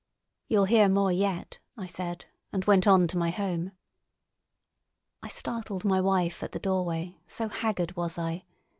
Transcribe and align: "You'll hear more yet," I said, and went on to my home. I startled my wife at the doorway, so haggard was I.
"You'll 0.47 0.65
hear 0.65 0.89
more 0.89 1.11
yet," 1.11 1.59
I 1.77 1.85
said, 1.85 2.25
and 2.51 2.65
went 2.65 2.87
on 2.87 3.05
to 3.05 3.19
my 3.19 3.29
home. 3.29 3.73
I 5.21 5.27
startled 5.27 5.85
my 5.85 6.01
wife 6.01 6.41
at 6.41 6.53
the 6.53 6.59
doorway, 6.59 7.19
so 7.27 7.47
haggard 7.49 7.95
was 7.95 8.17
I. 8.17 8.43